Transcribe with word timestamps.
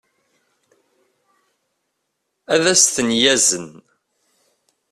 ad 2.53 2.63
as-ten-yazen 2.73 3.67